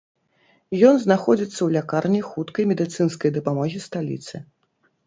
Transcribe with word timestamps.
Ён 0.91 0.95
знаходзіцца 1.03 1.57
ў 1.63 1.69
лякарні 1.75 2.25
хуткай 2.31 2.69
медыцынскай 2.73 3.29
дапамогі 3.39 3.85
сталіцы. 3.89 4.35